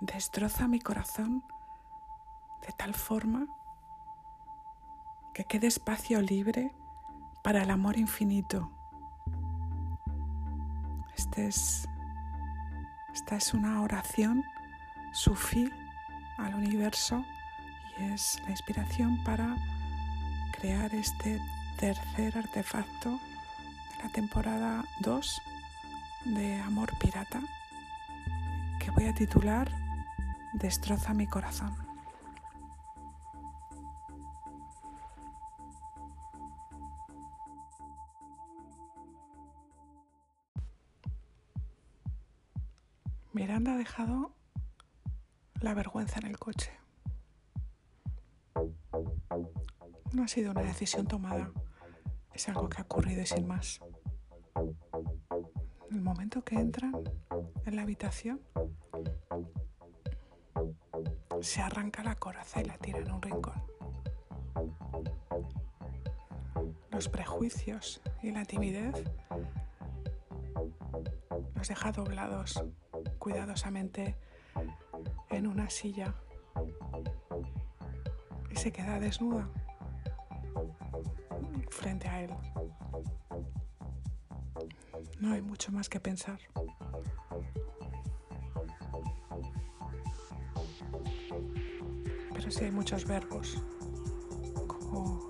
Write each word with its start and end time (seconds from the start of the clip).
destroza 0.00 0.66
mi 0.66 0.80
corazón 0.80 1.44
de 2.66 2.72
tal 2.76 2.94
forma 2.94 3.46
que 5.34 5.44
quede 5.44 5.66
espacio 5.66 6.20
libre 6.20 6.72
para 7.42 7.62
el 7.62 7.70
amor 7.70 7.96
infinito. 7.96 8.70
Este 11.16 11.46
es, 11.46 11.88
esta 13.12 13.36
es 13.36 13.54
una 13.54 13.82
oración 13.82 14.44
sufí 15.12 15.70
al 16.38 16.54
universo 16.54 17.24
y 17.98 18.04
es 18.12 18.40
la 18.44 18.50
inspiración 18.50 19.22
para 19.24 19.56
crear 20.52 20.94
este 20.94 21.40
tercer 21.76 22.38
artefacto 22.38 23.10
de 23.10 24.02
la 24.02 24.08
temporada 24.10 24.84
2 25.00 25.42
de 26.26 26.60
Amor 26.60 26.96
Pirata 26.98 27.40
que 28.78 28.90
voy 28.90 29.06
a 29.06 29.14
titular 29.14 29.70
Destroza 30.54 31.14
mi 31.14 31.26
corazón. 31.26 31.74
Miranda 43.32 43.74
ha 43.74 43.76
dejado 43.76 44.34
la 45.60 45.72
vergüenza 45.74 46.18
en 46.18 46.26
el 46.26 46.38
coche. 46.38 46.72
No 50.12 50.24
ha 50.24 50.28
sido 50.28 50.50
una 50.50 50.62
decisión 50.62 51.06
tomada, 51.06 51.52
es 52.34 52.48
algo 52.48 52.68
que 52.68 52.78
ha 52.78 52.84
ocurrido 52.84 53.22
y 53.22 53.26
sin 53.26 53.46
más. 53.46 53.80
El 55.90 56.00
momento 56.00 56.42
que 56.42 56.56
entran 56.56 56.94
en 57.64 57.76
la 57.76 57.82
habitación, 57.82 58.40
se 61.40 61.60
arranca 61.60 62.02
la 62.02 62.14
coraza 62.14 62.60
y 62.60 62.64
la 62.64 62.76
tira 62.78 62.98
en 62.98 63.10
un 63.10 63.22
rincón. 63.22 63.62
Los 66.90 67.08
prejuicios 67.08 68.00
y 68.22 68.30
la 68.30 68.44
timidez 68.44 69.04
los 71.54 71.68
deja 71.68 71.92
doblados 71.92 72.62
cuidadosamente 73.18 74.16
en 75.30 75.46
una 75.46 75.70
silla 75.70 76.14
y 78.50 78.56
se 78.56 78.72
queda 78.72 78.98
desnuda 78.98 79.48
frente 81.70 82.08
a 82.08 82.22
él. 82.22 82.30
No 85.20 85.32
hay 85.32 85.42
mucho 85.42 85.72
más 85.72 85.88
que 85.88 86.00
pensar. 86.00 86.38
Sí 92.50 92.64
hay 92.64 92.72
muchos 92.72 93.04
verbos, 93.06 93.58
como 94.66 95.20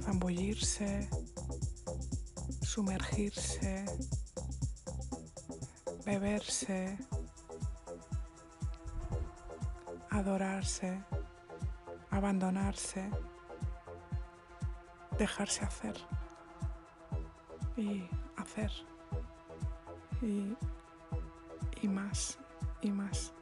zambullirse, 0.00 1.08
sumergirse, 2.60 3.84
beberse, 6.04 6.98
adorarse, 10.10 11.00
abandonarse, 12.10 13.08
dejarse 15.18 15.64
hacer 15.64 15.94
y 17.76 18.02
hacer 18.36 18.72
y, 20.20 20.56
y 21.80 21.88
más 21.88 22.38
y 22.82 22.90
más. 22.90 23.32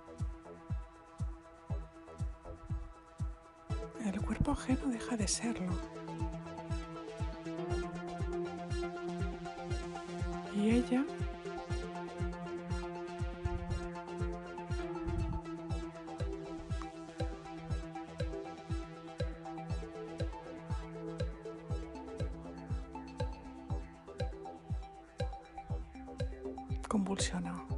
Cuerpo 4.53 4.89
deja 4.89 5.17
de 5.17 5.27
serlo. 5.27 5.73
Y 10.55 10.71
ella 10.71 11.05
convulsiona 26.89 27.74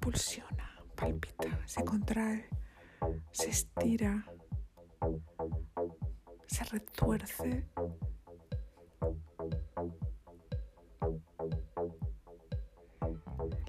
Pulsiona, 0.00 0.68
palpita, 0.94 1.66
se 1.66 1.82
contrae, 1.82 2.48
se 3.32 3.48
estira, 3.48 4.22
se 6.46 6.64
retuerce. 6.64 7.66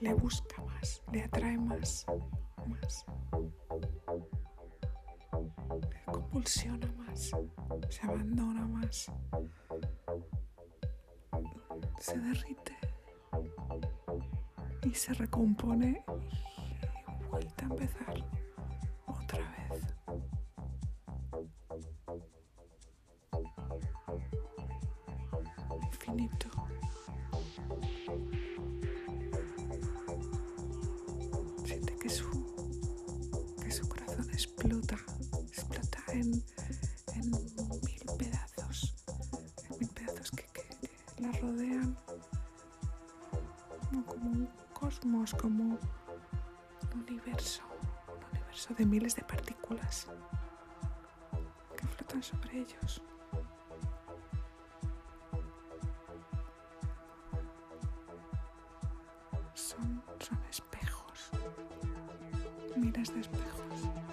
Le 0.02 0.14
busca 0.14 0.62
más, 0.62 1.02
le 1.14 1.24
atrae 1.24 1.58
más, 1.58 2.06
más. 2.68 3.06
Le 5.90 6.04
convulsiona 6.12 6.92
más, 6.98 7.32
se 7.90 8.02
abandona 8.04 8.68
más. 8.68 9.10
Se 12.06 12.20
derrite 12.20 12.78
y 14.84 14.94
se 14.94 15.12
recompone 15.16 16.04
y 16.08 17.24
vuelta 17.32 17.66
a 17.66 17.70
empezar 17.70 18.24
otra 19.08 19.40
vez. 19.40 19.82
Infinito. 25.82 26.50
Siente 31.66 31.96
que 31.98 32.10
su, 32.10 32.30
que 33.64 33.72
su 33.72 33.90
corazón 33.90 34.30
explota, 34.32 34.96
explota 34.96 35.15
como 45.34 45.64
un 45.64 45.80
universo, 47.02 47.64
un 48.08 48.24
universo 48.32 48.74
de 48.76 48.86
miles 48.86 49.16
de 49.16 49.24
partículas 49.24 50.08
que 51.76 51.88
flotan 51.88 52.22
sobre 52.22 52.60
ellos. 52.60 53.02
Son, 59.54 60.04
son 60.20 60.44
espejos, 60.50 61.32
miles 62.76 63.14
de 63.14 63.22
espejos. 63.22 64.05